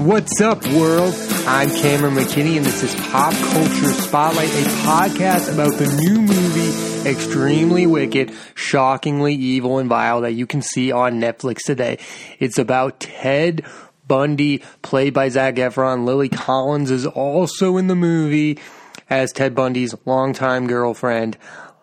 [0.00, 1.14] What's up, world?
[1.46, 7.06] I'm Cameron McKinney, and this is Pop Culture Spotlight, a podcast about the new movie,
[7.06, 11.98] Extremely Wicked, Shockingly Evil and Vile, that you can see on Netflix today.
[12.38, 13.66] It's about Ted
[14.08, 16.06] Bundy, played by Zac Efron.
[16.06, 18.58] Lily Collins is also in the movie
[19.10, 21.36] as Ted Bundy's longtime girlfriend,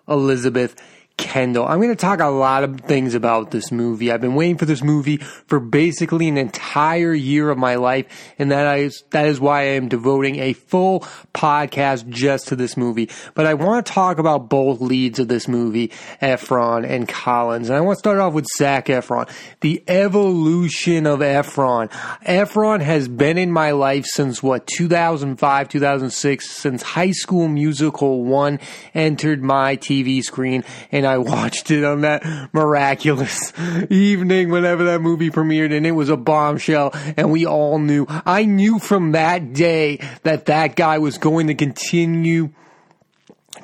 [0.08, 0.76] Elizabeth
[1.18, 1.66] Kendall.
[1.68, 4.12] I'm going to talk a lot of things about this movie.
[4.12, 8.06] I've been waiting for this movie for basically an entire year of my life,
[8.38, 11.02] and that is that is why I am devoting a full
[11.34, 13.10] podcast just to this movie.
[13.34, 17.70] But I want to talk about both leads of this movie, Efron and Collins.
[17.70, 19.28] And I want to start off with Zac Efron.
[19.62, 21.90] The evolution of Efron.
[22.28, 28.60] Efron has been in my life since what 2005, 2006, since High School Musical 1
[28.94, 33.54] entered my TV screen and I watched it on that miraculous
[33.90, 38.06] evening whenever that movie premiered and it was a bombshell and we all knew.
[38.10, 42.52] I knew from that day that that guy was going to continue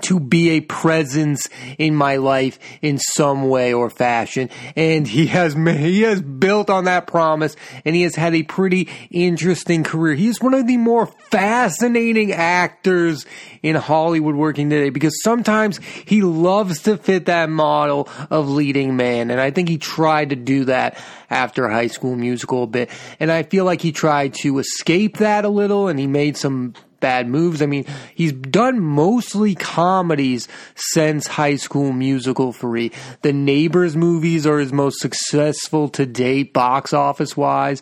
[0.01, 4.49] to be a presence in my life in some way or fashion.
[4.75, 7.55] And he has, he has built on that promise
[7.85, 10.15] and he has had a pretty interesting career.
[10.15, 13.25] He is one of the more fascinating actors
[13.61, 19.31] in Hollywood working today because sometimes he loves to fit that model of leading man.
[19.31, 20.97] And I think he tried to do that
[21.29, 22.89] after high school musical a bit.
[23.19, 26.73] And I feel like he tried to escape that a little and he made some
[27.03, 27.61] bad moves.
[27.61, 32.93] I mean, he's done mostly comedies since High School Musical 3.
[33.23, 37.81] The Neighbors movies are his most successful to date box office wise.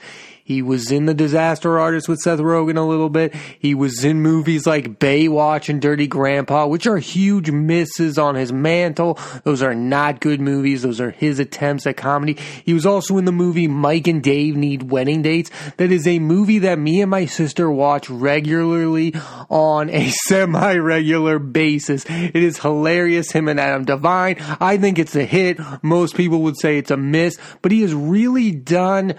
[0.52, 3.34] He was in The Disaster Artist with Seth Rogen a little bit.
[3.58, 8.52] He was in movies like Baywatch and Dirty Grandpa, which are huge misses on his
[8.52, 9.18] mantle.
[9.46, 10.82] Those are not good movies.
[10.82, 12.34] Those are his attempts at comedy.
[12.66, 15.50] He was also in the movie Mike and Dave Need Wedding Dates.
[15.78, 19.16] That is a movie that me and my sister watch regularly
[19.50, 22.06] on a semi-regular basis.
[22.10, 23.32] It is hilarious.
[23.32, 24.36] Him and Adam Devine.
[24.60, 25.60] I think it's a hit.
[25.82, 29.16] Most people would say it's a miss, but he has really done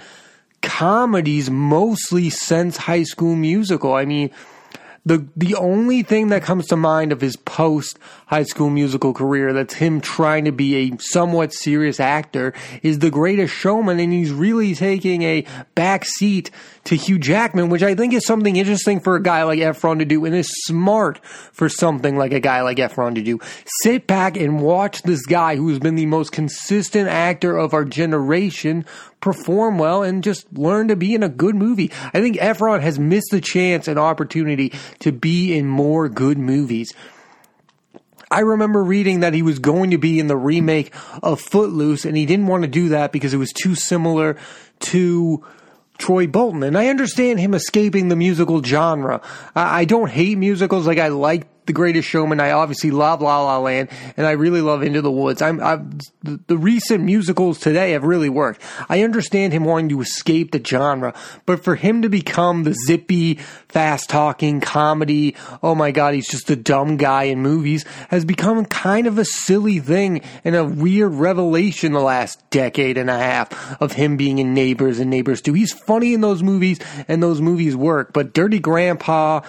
[0.63, 3.95] comedies mostly since High School Musical.
[3.95, 4.31] I mean,
[5.05, 9.53] the the only thing that comes to mind of his post High School Musical career
[9.53, 14.31] that's him trying to be a somewhat serious actor is The Greatest Showman, and he's
[14.31, 16.51] really taking a back seat
[16.85, 20.05] to Hugh Jackman, which I think is something interesting for a guy like Efron to
[20.05, 23.39] do, and is smart for something like a guy like Efron to do.
[23.83, 27.85] Sit back and watch this guy who has been the most consistent actor of our
[27.85, 28.85] generation
[29.21, 31.91] perform well and just learn to be in a good movie.
[32.13, 36.93] I think Efron has missed the chance and opportunity to be in more good movies.
[38.33, 42.17] I remember reading that he was going to be in the remake of Footloose and
[42.17, 44.39] he didn't want to do that because it was too similar
[44.81, 45.45] to
[45.99, 46.63] Troy Bolton.
[46.63, 49.21] And I understand him escaping the musical genre.
[49.55, 52.41] I don't hate musicals like I like the Greatest Showman.
[52.41, 55.43] I obviously love La La Land, and I really love Into the Woods.
[55.43, 55.59] I'm,
[56.23, 58.63] the, the, recent musicals today have really worked.
[58.89, 61.15] I understand him wanting to escape the genre,
[61.47, 63.35] but for him to become the zippy,
[63.69, 68.65] fast talking comedy, oh my god, he's just a dumb guy in movies, has become
[68.67, 73.81] kind of a silly thing and a weird revelation the last decade and a half
[73.81, 75.53] of him being in Neighbors and Neighbors 2.
[75.53, 79.41] He's funny in those movies, and those movies work, but Dirty Grandpa,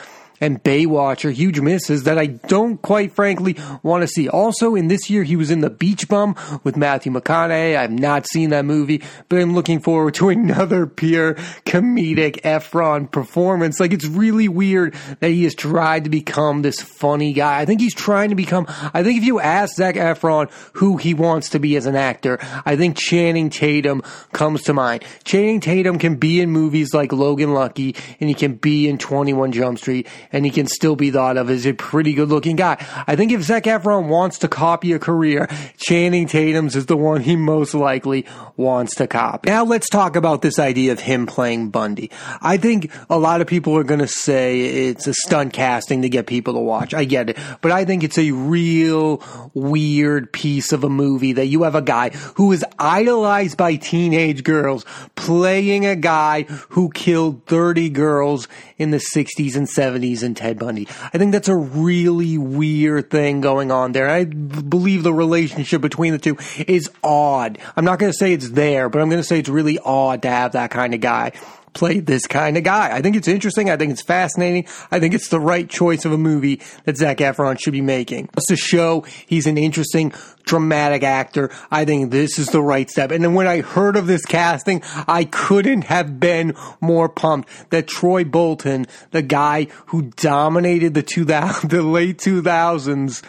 [0.44, 4.28] and Baywatch are huge misses that I don't quite frankly want to see.
[4.28, 7.78] Also, in this year, he was in The Beach Bum with Matthew McConaughey.
[7.78, 13.80] I've not seen that movie, but I'm looking forward to another pure comedic Efron performance.
[13.80, 17.62] Like, it's really weird that he has tried to become this funny guy.
[17.62, 21.14] I think he's trying to become, I think if you ask Zac Efron who he
[21.14, 24.02] wants to be as an actor, I think Channing Tatum
[24.34, 25.06] comes to mind.
[25.24, 29.54] Channing Tatum can be in movies like Logan Lucky and he can be in 21
[29.54, 32.86] Jump Street and he can still be thought of as a pretty good looking guy.
[33.08, 37.22] I think if Zac Efron wants to copy a career, Channing Tatum's is the one
[37.22, 38.26] he most likely
[38.58, 39.50] wants to copy.
[39.50, 42.12] Now let's talk about this idea of him playing Bundy.
[42.42, 46.10] I think a lot of people are going to say it's a stunt casting to
[46.10, 46.94] get people to watch.
[46.94, 47.38] I get it.
[47.62, 51.82] But I think it's a real weird piece of a movie that you have a
[51.82, 54.86] guy who is idolized by teenage girls
[55.16, 58.48] playing a guy who killed 30 girls
[58.78, 60.88] in the 60s and 70s and Ted Bundy.
[61.14, 64.10] I think that's a really weird thing going on there.
[64.10, 67.60] I believe the relationship between the two is odd.
[67.76, 70.22] I'm not going to say it's there, but I'm going to say it's really odd
[70.24, 71.34] to have that kind of guy
[71.74, 72.96] play this kind of guy.
[72.96, 73.70] I think it's interesting.
[73.70, 74.68] I think it's fascinating.
[74.92, 78.30] I think it's the right choice of a movie that Zac Efron should be making.
[78.36, 81.50] Just to show he's an interesting, dramatic actor.
[81.72, 83.12] I think this is the right step.
[83.12, 87.88] And then when I heard of this casting, I couldn't have been more pumped that
[87.88, 93.24] Troy Bolton, the guy who dominated the 2000, the late 2000s,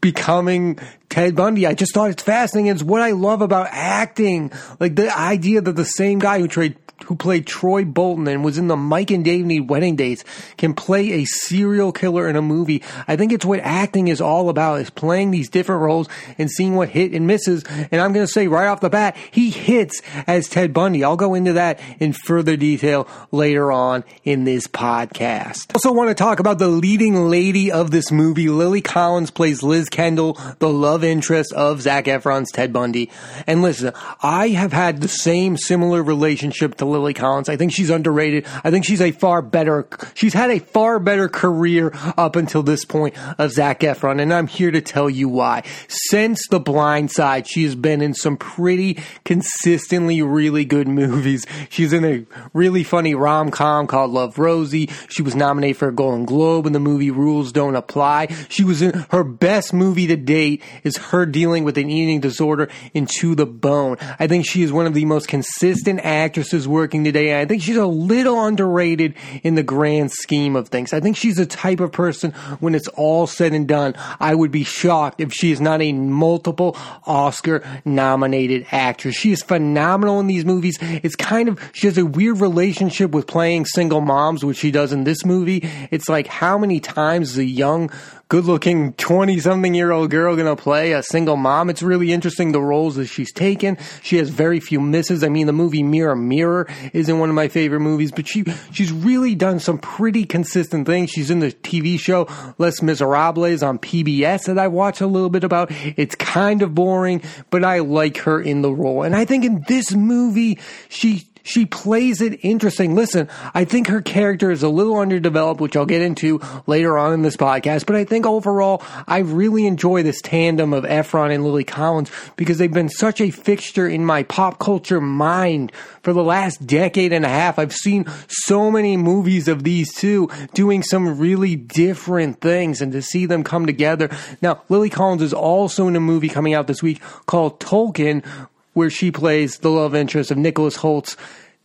[0.00, 0.78] becoming
[1.08, 1.66] Ted Bundy.
[1.66, 2.70] I just thought it's fascinating.
[2.70, 4.52] It's what I love about acting.
[4.78, 8.58] Like the idea that the same guy who trade, who played Troy Bolton and was
[8.58, 10.24] in the Mike and Dave Need Wedding Dates
[10.56, 12.82] can play a serial killer in a movie.
[13.08, 16.08] I think it's what acting is all about is playing these different roles
[16.38, 17.64] and seeing what hit and misses.
[17.90, 21.04] And I'm going to say right off the bat, he hits as Ted Bundy.
[21.04, 25.74] I'll go into that in further detail later on in this podcast.
[25.74, 28.48] Also want to talk about the leading lady of this movie.
[28.48, 33.10] Lily Collins plays Liz Kendall, the love interest of Zac Efron's Ted Bundy.
[33.46, 33.92] And listen,
[34.22, 37.48] I have had the same similar relationship to Lily Collins.
[37.48, 38.46] I think she's underrated.
[38.64, 42.84] I think she's a far better, she's had a far better career up until this
[42.84, 45.62] point of Zac Efron, and I'm here to tell you why.
[45.88, 51.46] Since The Blind Side, she has been in some pretty consistently really good movies.
[51.68, 54.88] She's in a really funny rom-com called Love Rosie.
[55.08, 58.26] She was nominated for a Golden Globe in the movie Rules Don't Apply.
[58.48, 62.68] She was in her best movie to date is her dealing with an eating disorder
[62.94, 63.96] into the bone.
[64.18, 67.38] I think she is one of the most consistent actresses working today.
[67.38, 70.94] I think she's a little underrated in the grand scheme of things.
[70.94, 74.50] I think she's the type of person when it's all said and done, I would
[74.50, 76.74] be shocked if she is not a multiple
[77.04, 79.14] Oscar nominated actress.
[79.14, 80.78] She is phenomenal in these movies.
[80.80, 84.90] It's kind of, she has a weird relationship with playing single moms, which she does
[84.90, 85.68] in this movie.
[85.90, 87.90] It's like how many times the young
[88.30, 91.68] good looking 20 something year old girl going to play a single mom.
[91.68, 93.76] It's really interesting the roles that she's taken.
[94.04, 95.24] She has very few misses.
[95.24, 98.92] I mean, the movie Mirror Mirror isn't one of my favorite movies, but she, she's
[98.92, 101.10] really done some pretty consistent things.
[101.10, 105.42] She's in the TV show Les Miserables on PBS that I watch a little bit
[105.42, 105.72] about.
[105.96, 109.02] It's kind of boring, but I like her in the role.
[109.02, 112.94] And I think in this movie, she, she plays it interesting.
[112.94, 117.12] Listen, I think her character is a little underdeveloped, which I'll get into later on
[117.12, 121.44] in this podcast, but I think overall, I really enjoy this tandem of Efron and
[121.44, 126.22] Lily Collins because they've been such a fixture in my pop culture mind for the
[126.22, 127.58] last decade and a half.
[127.58, 133.02] I've seen so many movies of these two doing some really different things and to
[133.02, 134.08] see them come together.
[134.40, 138.24] Now, Lily Collins is also in a movie coming out this week called Tolkien,
[138.72, 141.16] where she plays the love interest of Nicholas Hoult's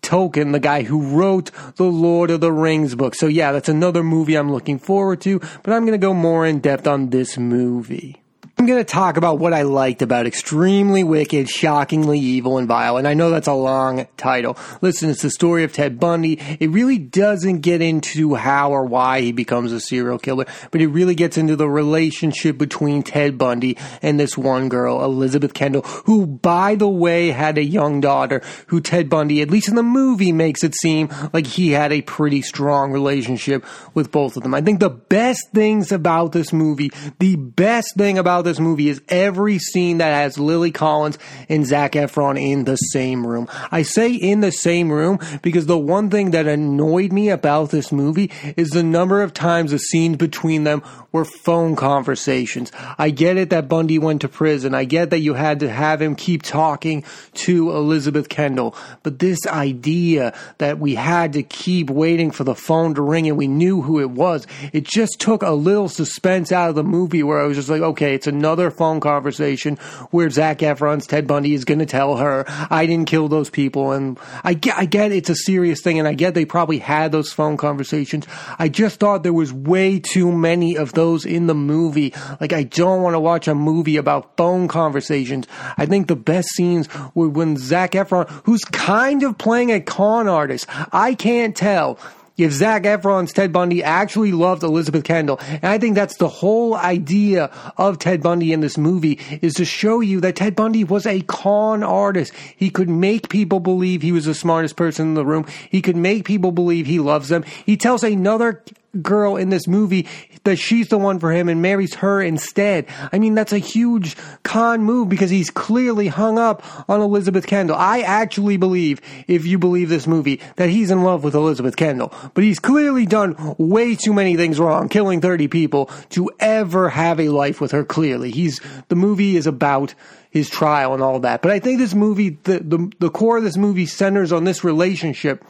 [0.02, 3.16] Tolkien, the guy who wrote the Lord of the Rings book.
[3.16, 6.46] So yeah, that's another movie I'm looking forward to, but I'm going to go more
[6.46, 8.22] in depth on this movie.
[8.66, 12.98] I'm going to talk about what I liked about Extremely Wicked, Shockingly Evil, and Vile.
[12.98, 14.58] And I know that's a long title.
[14.82, 16.40] Listen, it's the story of Ted Bundy.
[16.60, 20.88] It really doesn't get into how or why he becomes a serial killer, but it
[20.88, 26.26] really gets into the relationship between Ted Bundy and this one girl, Elizabeth Kendall, who,
[26.26, 30.32] by the way, had a young daughter who Ted Bundy, at least in the movie,
[30.32, 33.64] makes it seem like he had a pretty strong relationship
[33.94, 34.56] with both of them.
[34.56, 36.90] I think the best things about this movie,
[37.20, 41.18] the best thing about this movie is every scene that has Lily Collins
[41.50, 43.48] and Zac Efron in the same room.
[43.72, 47.92] I say in the same room because the one thing that annoyed me about this
[47.92, 52.72] movie is the number of times the scenes between them were phone conversations.
[52.98, 54.74] I get it that Bundy went to prison.
[54.74, 57.04] I get that you had to have him keep talking
[57.34, 58.76] to Elizabeth Kendall.
[59.04, 63.38] But this idea that we had to keep waiting for the phone to ring and
[63.38, 67.24] we knew who it was, it just took a little suspense out of the movie
[67.24, 69.78] where I was just like, okay, it's another phone conversation
[70.12, 73.92] where Zac Efron's Ted Bundy is going to tell her, I didn't kill those people.
[73.92, 77.12] And I get, I get it's a serious thing and I get they probably had
[77.12, 78.26] those phone conversations.
[78.60, 82.14] I just thought there was way too many of those in the movie.
[82.40, 85.48] Like, I don't want to watch a movie about phone conversations.
[85.78, 90.28] I think the best scenes were when Zac Efron, who's kind of playing a con
[90.28, 92.00] artist, I can't tell
[92.38, 95.40] if Zac Efron's Ted Bundy actually loved Elizabeth Kendall.
[95.40, 97.46] And I think that's the whole idea
[97.78, 101.22] of Ted Bundy in this movie is to show you that Ted Bundy was a
[101.22, 102.34] con artist.
[102.56, 105.46] He could make people believe he was the smartest person in the room.
[105.70, 107.44] He could make people believe he loves them.
[107.66, 108.64] He tells another
[109.02, 110.08] girl in this movie
[110.44, 112.86] that she's the one for him and marries her instead.
[113.12, 117.76] I mean, that's a huge con move because he's clearly hung up on Elizabeth Kendall.
[117.76, 122.14] I actually believe, if you believe this movie, that he's in love with Elizabeth Kendall.
[122.34, 127.20] But he's clearly done way too many things wrong, killing 30 people, to ever have
[127.20, 128.32] a life with her, clearly.
[128.32, 129.96] He's, the movie is about
[130.30, 131.42] his trial and all that.
[131.42, 134.64] But I think this movie, the, the, the core of this movie centers on this
[134.64, 135.46] relationship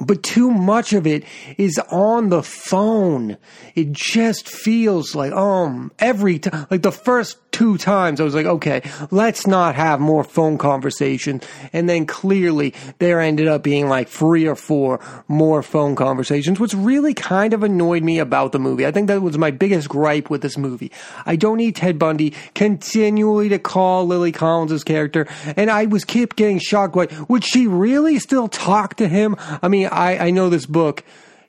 [0.00, 1.24] but too much of it
[1.56, 3.36] is on the phone.
[3.74, 8.44] It just feels like, um, every time, like the first two times I was like,
[8.44, 11.42] okay, let's not have more phone conversations.
[11.72, 16.74] And then clearly there ended up being like three or four more phone conversations, which
[16.74, 18.86] really kind of annoyed me about the movie.
[18.86, 20.92] I think that was my biggest gripe with this movie.
[21.24, 25.26] I don't need Ted Bundy continually to call Lily Collins' character.
[25.56, 26.94] And I was kept getting shocked.
[26.94, 29.34] Like, would she really still talk to him?
[29.62, 31.04] I mean, I, I know this book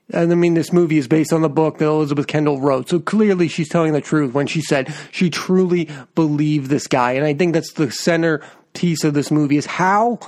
[0.09, 2.89] and I mean, this movie is based on the book that Elizabeth Kendall wrote.
[2.89, 7.13] So clearly she's telling the truth when she said she truly believed this guy.
[7.13, 8.41] And I think that's the center
[8.73, 10.19] piece of this movie is how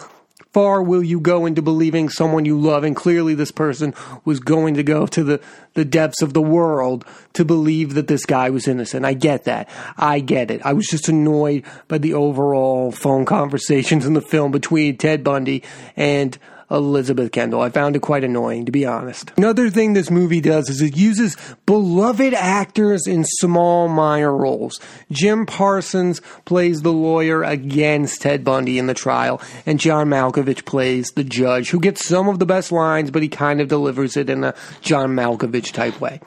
[0.51, 2.83] far will you go into believing someone you love?
[2.83, 3.93] And clearly this person
[4.25, 5.41] was going to go to the,
[5.75, 9.05] the depths of the world to believe that this guy was innocent.
[9.05, 9.69] I get that.
[9.97, 10.61] I get it.
[10.65, 15.63] I was just annoyed by the overall phone conversations in the film between Ted Bundy
[15.95, 16.37] and
[16.71, 17.61] Elizabeth Kendall.
[17.61, 19.31] I found it quite annoying, to be honest.
[19.37, 21.35] Another thing this movie does is it uses
[21.65, 24.79] beloved actors in small, minor roles.
[25.11, 31.09] Jim Parsons plays the lawyer against Ted Bundy in the trial, and John Malkovich plays
[31.15, 34.29] the judge, who gets some of the best lines, but he kind of delivers it
[34.29, 36.19] in a John Malkovich type way.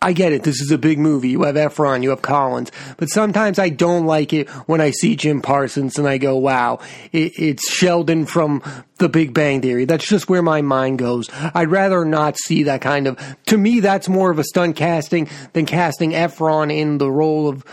[0.00, 0.44] I get it.
[0.44, 1.30] This is a big movie.
[1.30, 5.16] You have Efron, you have Collins, but sometimes I don't like it when I see
[5.16, 6.78] Jim Parsons and I go, wow,
[7.10, 8.62] it, it's Sheldon from
[8.98, 9.86] The Big Bang Theory.
[9.86, 11.28] That's just where my mind goes.
[11.32, 15.28] I'd rather not see that kind of, to me, that's more of a stunt casting
[15.52, 17.64] than casting Efron in the role of,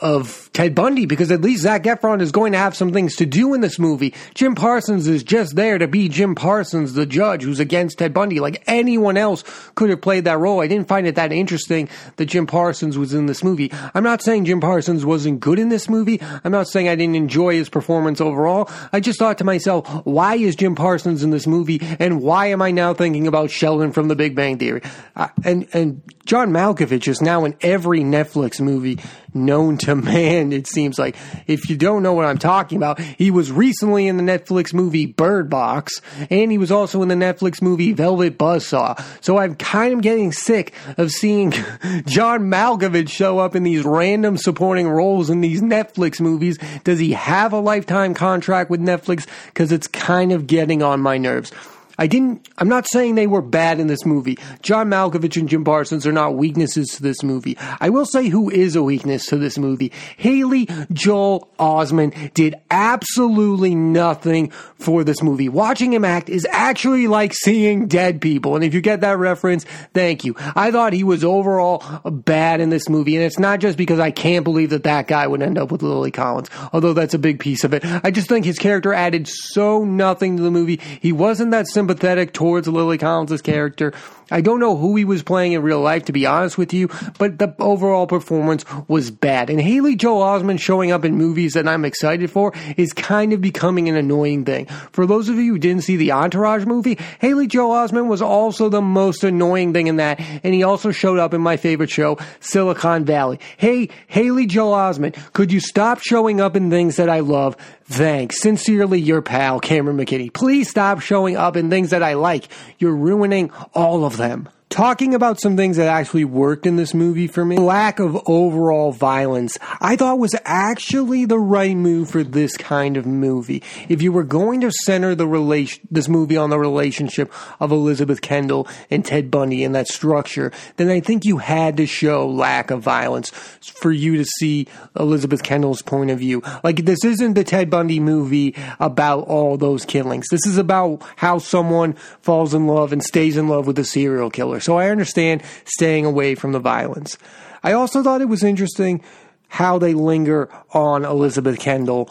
[0.00, 3.26] of Ted Bundy because at least Zac Efron is going to have some things to
[3.26, 4.12] do in this movie.
[4.34, 8.40] Jim Parsons is just there to be Jim Parsons, the judge who's against Ted Bundy.
[8.40, 9.44] Like anyone else
[9.76, 10.60] could have played that role.
[10.60, 13.70] I didn't find it that interesting that Jim Parsons was in this movie.
[13.94, 16.20] I'm not saying Jim Parsons wasn't good in this movie.
[16.42, 18.68] I'm not saying I didn't enjoy his performance overall.
[18.92, 22.62] I just thought to myself, why is Jim Parsons in this movie and why am
[22.62, 24.82] I now thinking about Sheldon from The Big Bang Theory?
[25.14, 28.98] Uh, and, and John Malkovich is now in every Netflix movie
[29.34, 31.16] known to man, it seems like.
[31.46, 35.06] If you don't know what I'm talking about, he was recently in the Netflix movie
[35.06, 36.00] Bird Box,
[36.30, 39.02] and he was also in the Netflix movie Velvet Buzzsaw.
[39.22, 41.50] So I'm kind of getting sick of seeing
[42.06, 46.58] John Malkovich show up in these random supporting roles in these Netflix movies.
[46.84, 49.26] Does he have a lifetime contract with Netflix?
[49.46, 51.52] Because it's kind of getting on my nerves.
[51.98, 54.38] I didn't, I'm not saying they were bad in this movie.
[54.62, 57.56] John Malkovich and Jim Parsons are not weaknesses to this movie.
[57.80, 59.92] I will say who is a weakness to this movie.
[60.16, 65.48] Haley Joel Osment did absolutely nothing for this movie.
[65.48, 68.56] Watching him act is actually like seeing dead people.
[68.56, 70.34] And if you get that reference, thank you.
[70.38, 73.14] I thought he was overall bad in this movie.
[73.16, 75.82] And it's not just because I can't believe that that guy would end up with
[75.82, 77.84] Lily Collins, although that's a big piece of it.
[77.84, 80.80] I just think his character added so nothing to the movie.
[81.00, 83.92] He wasn't that simple sympathetic towards Lily Collins' character.
[84.30, 86.88] I don't know who he was playing in real life, to be honest with you,
[87.18, 89.50] but the overall performance was bad.
[89.50, 93.40] And Haley Joel Osment showing up in movies that I'm excited for is kind of
[93.40, 94.66] becoming an annoying thing.
[94.92, 98.68] For those of you who didn't see the Entourage movie, Haley Joel Osment was also
[98.68, 102.18] the most annoying thing in that, and he also showed up in my favorite show,
[102.40, 103.38] Silicon Valley.
[103.56, 107.56] Hey, Haley Joel Osment, could you stop showing up in things that I love?
[107.86, 108.40] Thanks.
[108.40, 110.32] Sincerely, your pal, Cameron McKinney.
[110.32, 112.48] Please stop showing up in things that I like.
[112.78, 117.28] You're ruining all of them talking about some things that actually worked in this movie
[117.28, 117.56] for me.
[117.56, 123.06] Lack of overall violence, I thought was actually the right move for this kind of
[123.06, 123.62] movie.
[123.88, 128.20] If you were going to center the relation, this movie on the relationship of Elizabeth
[128.20, 132.72] Kendall and Ted Bundy and that structure, then I think you had to show lack
[132.72, 134.66] of violence for you to see
[134.98, 136.42] Elizabeth Kendall's point of view.
[136.64, 140.26] Like this isn't the Ted Bundy movie about all those killings.
[140.32, 144.30] This is about how someone falls in love and stays in love with a serial
[144.30, 144.62] killer.
[144.64, 147.18] So I understand staying away from the violence.
[147.62, 149.02] I also thought it was interesting
[149.48, 152.10] how they linger on Elizabeth Kendall,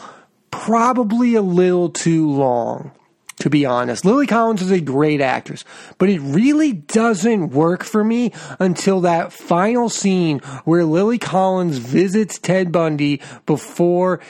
[0.51, 2.91] probably a little too long.
[3.39, 5.65] To be honest, Lily Collins is a great actress,
[5.97, 12.37] but it really doesn't work for me until that final scene where Lily Collins visits
[12.37, 14.21] Ted Bundy before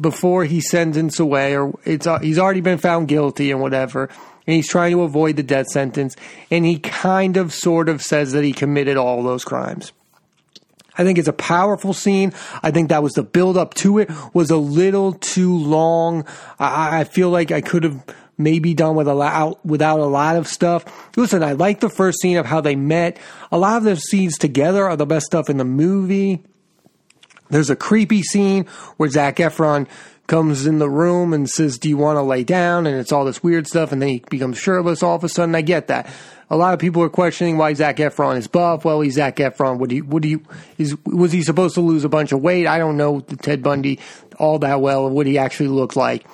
[0.00, 4.08] before he sentence away or it's uh, he's already been found guilty and whatever
[4.50, 6.16] and he's trying to avoid the death sentence,
[6.50, 9.92] and he kind of sort of says that he committed all those crimes.
[10.98, 12.32] I think it's a powerful scene.
[12.60, 16.26] I think that was the build up to it was a little too long.
[16.58, 18.04] I, I feel like I could have
[18.36, 20.84] maybe done with a lot, without a lot of stuff.
[21.16, 23.20] Listen, I like the first scene of how they met.
[23.52, 26.42] A lot of the scenes together are the best stuff in the movie.
[27.50, 28.66] There's a creepy scene
[28.96, 29.86] where Zac Efron
[30.26, 33.24] comes in the room and says, "Do you want to lay down?" and it's all
[33.24, 35.54] this weird stuff, and then he becomes shirtless all of a sudden.
[35.54, 36.08] I get that.
[36.52, 38.84] A lot of people are questioning why Zac Efron is buff.
[38.84, 39.78] Well, he's Zac Efron.
[39.78, 40.02] Would he?
[40.02, 40.38] Would he?
[40.78, 42.66] Is was he supposed to lose a bunch of weight?
[42.66, 43.98] I don't know Ted Bundy
[44.38, 45.06] all that well.
[45.06, 46.24] Of what he actually looked like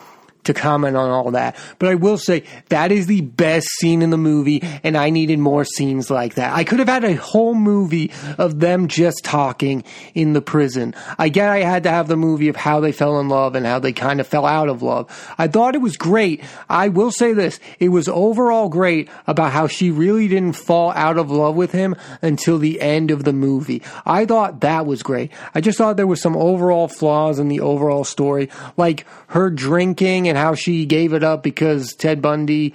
[0.47, 1.57] to comment on all that.
[1.79, 5.39] But I will say that is the best scene in the movie, and I needed
[5.39, 6.55] more scenes like that.
[6.55, 9.85] I could have had a whole movie of them just talking
[10.15, 10.95] in the prison.
[11.19, 13.67] I get I had to have the movie of how they fell in love and
[13.67, 15.35] how they kind of fell out of love.
[15.39, 16.43] I thought it was great.
[16.69, 17.61] I will say this.
[17.79, 21.97] It was overall great about how she really didn't fall out of love with him
[22.23, 23.83] until the end of the movie.
[24.05, 25.33] I thought that was great.
[25.55, 30.29] I just thought there was some overall flaws in the overall story, like her drinking
[30.29, 32.75] and and how she gave it up because Ted Bundy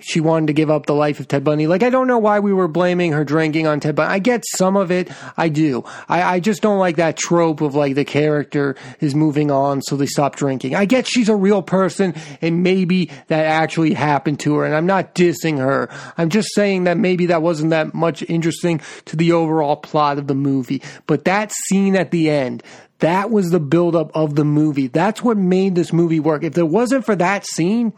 [0.00, 1.66] she wanted to give up the life of Ted Bundy.
[1.66, 4.12] Like, I don't know why we were blaming her drinking on Ted Bundy.
[4.12, 5.10] I get some of it.
[5.34, 5.82] I do.
[6.10, 9.96] I, I, just don't like that trope of like the character is moving on, so
[9.96, 10.74] they stop drinking.
[10.74, 14.66] I get she's a real person and maybe that actually happened to her.
[14.66, 15.88] And I'm not dissing her.
[16.18, 20.26] I'm just saying that maybe that wasn't that much interesting to the overall plot of
[20.26, 20.82] the movie.
[21.06, 22.62] But that scene at the end,
[23.04, 24.86] that was the buildup of the movie.
[24.86, 26.42] That's what made this movie work.
[26.42, 27.92] If there wasn't for that scene,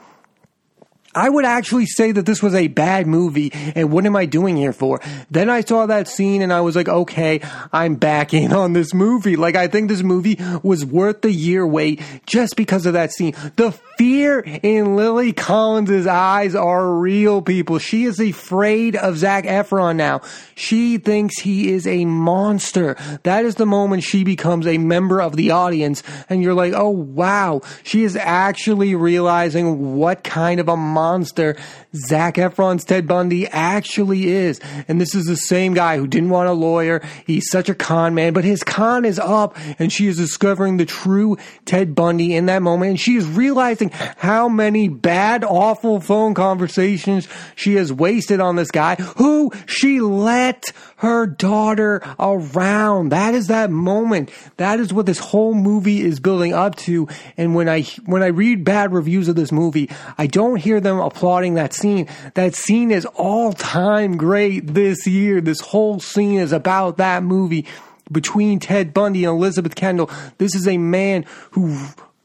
[1.17, 4.55] I would actually say that this was a bad movie and what am I doing
[4.57, 5.01] here for?
[5.31, 7.41] Then I saw that scene and I was like, okay,
[7.73, 9.37] I'm back in on this movie.
[9.37, 13.35] Like, I think this movie was worth the year wait just because of that scene.
[13.57, 17.79] The fear in Lily Collins' eyes are real, people.
[17.79, 20.21] She is afraid of Zac Efron now.
[20.55, 22.95] She thinks he is a monster.
[23.23, 26.91] That is the moment she becomes a member of the audience and you're like, oh
[26.91, 31.57] wow, she is actually realizing what kind of a monster monster
[31.95, 34.61] Zac Efron's Ted Bundy actually is.
[34.89, 37.01] And this is the same guy who didn't want a lawyer.
[37.27, 40.85] He's such a con man, but his con is up and she is discovering the
[40.85, 42.91] true Ted Bundy in that moment.
[42.91, 48.73] And she is realizing how many bad, awful phone conversations she has wasted on this
[48.73, 53.11] guy who she let her daughter around.
[53.11, 54.31] That is that moment.
[54.57, 57.07] That is what this whole movie is building up to.
[57.37, 60.96] And when I, when I read bad reviews of this movie, I don't hear them
[61.01, 62.09] applauding that scene.
[62.35, 65.41] That scene is all time great this year.
[65.41, 67.67] This whole scene is about that movie
[68.11, 70.11] between Ted Bundy and Elizabeth Kendall.
[70.39, 71.77] This is a man who,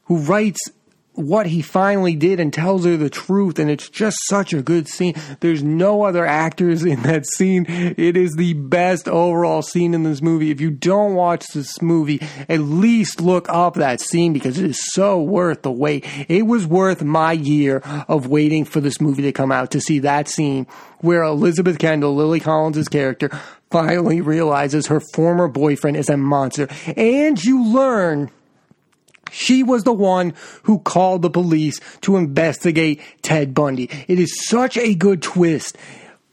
[0.04, 0.60] who writes
[1.14, 4.88] what he finally did and tells her the truth and it's just such a good
[4.88, 5.14] scene.
[5.40, 7.66] There's no other actors in that scene.
[7.68, 10.50] It is the best overall scene in this movie.
[10.50, 14.80] If you don't watch this movie at least look up that scene because it is
[14.92, 16.06] so worth the wait.
[16.28, 19.98] It was worth my year of waiting for this movie to come out to see
[20.00, 20.66] that scene
[21.00, 23.28] where elizabeth kendall lily collins' character
[23.72, 26.68] finally realizes her former boyfriend is a monster.
[26.94, 28.30] And you learn
[29.32, 33.88] she was the one who called the police to investigate Ted Bundy.
[34.06, 35.76] It is such a good twist.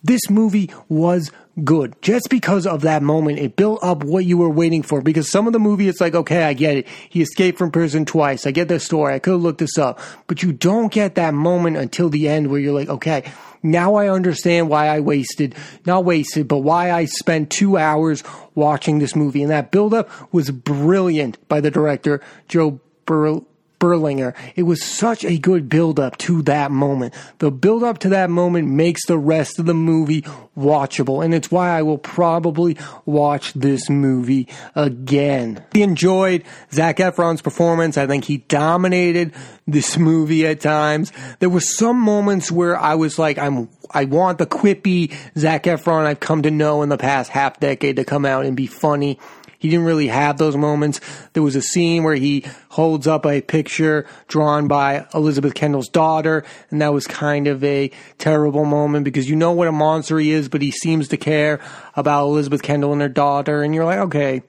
[0.03, 1.31] This movie was
[1.63, 3.39] good just because of that moment.
[3.39, 5.01] It built up what you were waiting for.
[5.01, 6.88] Because some of the movie, it's like, okay, I get it.
[7.09, 8.45] He escaped from prison twice.
[8.45, 9.13] I get the story.
[9.13, 9.99] I could have looked this up.
[10.27, 13.31] But you don't get that moment until the end where you're like, okay,
[13.62, 18.23] now I understand why I wasted, not wasted, but why I spent two hours
[18.55, 19.41] watching this movie.
[19.41, 23.41] And that buildup was brilliant by the director, Joe Ber-
[23.79, 24.35] Berlinger.
[24.55, 27.13] It was such a good build up to that moment.
[27.39, 30.21] The build up to that moment makes the rest of the movie
[30.57, 35.63] watchable, and it's why I will probably watch this movie again.
[35.73, 36.43] I enjoyed
[36.73, 37.97] Zac Efron's performance.
[37.97, 39.33] I think he dominated
[39.65, 41.13] this movie at times.
[41.39, 46.05] There were some moments where I was like, I'm, I want the quippy Zac Efron
[46.05, 49.19] I've come to know in the past half decade to come out and be funny
[49.59, 51.01] he didn't really have those moments.
[51.33, 56.45] There was a scene where he holds up a picture drawn by Elizabeth Kendall's daughter,
[56.71, 60.31] and that was kind of a terrible moment because you know what a monster he
[60.31, 61.59] is, but he seems to care
[61.95, 64.41] about Elizabeth Kendall and her daughter, and you're like, okay,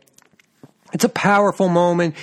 [0.92, 2.14] it's a powerful moment.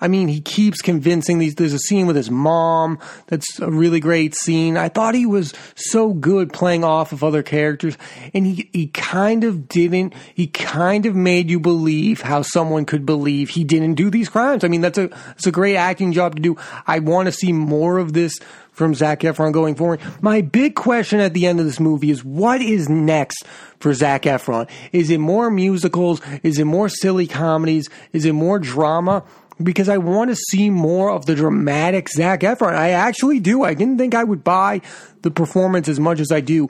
[0.00, 1.56] I mean, he keeps convincing these.
[1.56, 4.76] There's a scene with his mom that's a really great scene.
[4.76, 7.98] I thought he was so good playing off of other characters,
[8.32, 10.14] and he he kind of didn't.
[10.34, 14.62] He kind of made you believe how someone could believe he didn't do these crimes.
[14.62, 16.56] I mean, that's a it's a great acting job to do.
[16.86, 18.38] I want to see more of this
[18.78, 20.00] from Zac Efron going forward.
[20.22, 23.44] My big question at the end of this movie is what is next
[23.80, 24.70] for Zac Efron?
[24.92, 26.20] Is it more musicals?
[26.44, 27.88] Is it more silly comedies?
[28.12, 29.24] Is it more drama?
[29.62, 32.74] Because I want to see more of the dramatic Zac Efron.
[32.74, 33.64] I actually do.
[33.64, 34.80] I didn't think I would buy
[35.22, 36.68] the performance as much as I do,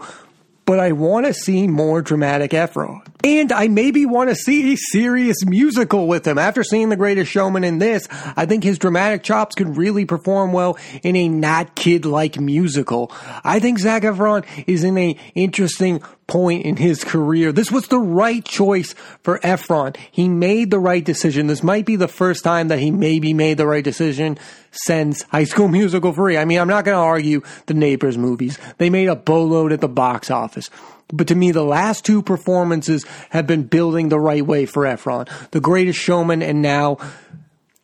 [0.64, 3.06] but I want to see more dramatic Efron.
[3.24, 6.38] And I maybe want to see a serious musical with him.
[6.38, 10.52] After seeing The Greatest Showman in this, I think his dramatic chops could really perform
[10.52, 13.10] well in a not kid like musical.
[13.42, 17.50] I think Zac Efron is in a interesting point in his career.
[17.50, 19.96] This was the right choice for Efron.
[20.12, 21.48] He made the right decision.
[21.48, 24.38] This might be the first time that he maybe made the right decision
[24.70, 26.36] since High School Musical 3.
[26.36, 28.58] I mean, I'm not going to argue the Neighbors movies.
[28.76, 30.70] They made a boatload at the box office.
[31.12, 35.28] But to me, the last two performances have been building the right way for Efron.
[35.52, 36.98] The Greatest Showman and now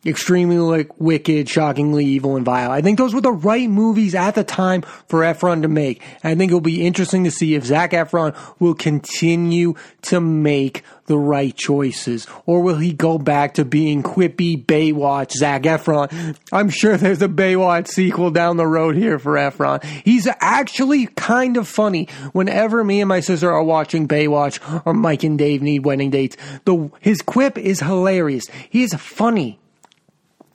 [0.05, 2.71] extremely like wicked, shockingly evil, and vile.
[2.71, 6.01] I think those were the right movies at the time for Efron to make.
[6.23, 10.83] And I think it'll be interesting to see if Zac Efron will continue to make
[11.07, 16.35] the right choices, or will he go back to being quippy Baywatch Zac Efron?
[16.51, 19.83] I'm sure there's a Baywatch sequel down the road here for Efron.
[19.83, 22.07] He's actually kind of funny.
[22.33, 26.37] Whenever me and my sister are watching Baywatch or Mike and Dave need wedding dates,
[26.65, 28.47] the his quip is hilarious.
[28.69, 29.59] He is funny.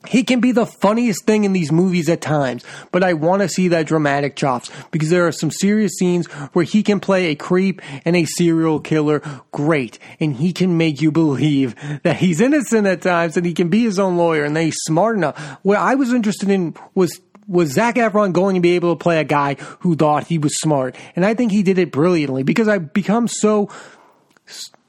[0.07, 3.49] He can be the funniest thing in these movies at times, but I want to
[3.49, 7.35] see that dramatic chops because there are some serious scenes where he can play a
[7.35, 12.87] creep and a serial killer great, and he can make you believe that he's innocent
[12.87, 15.37] at times and he can be his own lawyer and that he's smart enough.
[15.61, 19.19] What I was interested in was was Zac Efron going to be able to play
[19.19, 20.95] a guy who thought he was smart?
[21.15, 23.69] And I think he did it brilliantly because I've become so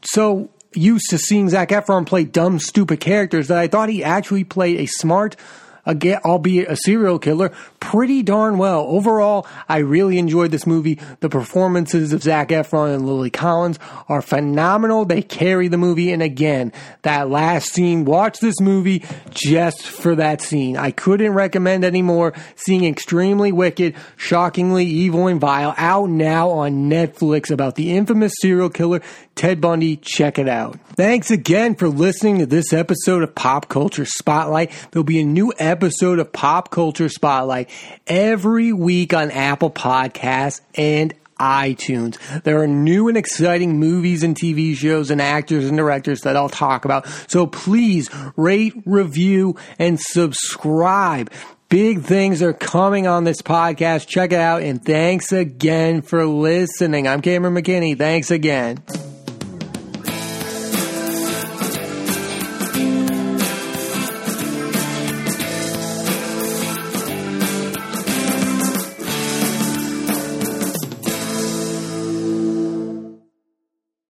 [0.02, 4.44] so used to seeing Zac Efron play dumb, stupid characters that I thought he actually
[4.44, 5.36] played a smart,
[5.86, 8.86] albeit a serial killer, pretty darn well.
[8.88, 11.00] Overall, I really enjoyed this movie.
[11.18, 15.04] The performances of Zac Efron and Lily Collins are phenomenal.
[15.04, 16.12] They carry the movie.
[16.12, 20.76] And again, that last scene, watch this movie just for that scene.
[20.76, 22.32] I couldn't recommend any more.
[22.54, 28.70] Seeing Extremely Wicked, Shockingly Evil and Vile out now on Netflix about the infamous serial
[28.70, 29.02] killer
[29.34, 29.96] Ted Bundy.
[29.96, 30.78] Check it out.
[30.94, 34.70] Thanks again for listening to this episode of Pop Culture Spotlight.
[34.90, 37.70] There'll be a new episode of Pop Culture Spotlight
[38.06, 42.18] every week on Apple Podcasts and iTunes.
[42.42, 46.48] There are new and exciting movies and TV shows and actors and directors that I'll
[46.48, 47.06] talk about.
[47.26, 51.32] So please rate, review, and subscribe.
[51.68, 54.06] Big things are coming on this podcast.
[54.06, 54.62] Check it out.
[54.62, 57.08] And thanks again for listening.
[57.08, 57.96] I'm Cameron McKinney.
[57.96, 58.82] Thanks again.